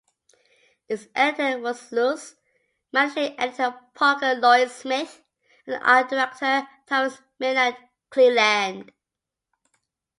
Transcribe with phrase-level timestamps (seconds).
[0.89, 2.33] Its editor was Luce,
[2.91, 5.21] managing editor Parker Lloyd-Smith,
[5.67, 7.77] and art director Thomas Maitland
[8.09, 8.91] Cleland.